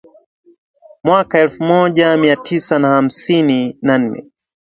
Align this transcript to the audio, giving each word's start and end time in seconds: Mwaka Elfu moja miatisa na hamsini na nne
Mwaka 1.03 1.39
Elfu 1.39 1.63
moja 1.63 2.17
miatisa 2.17 2.79
na 2.79 2.87
hamsini 2.89 3.77
na 3.81 3.97
nne 3.97 4.31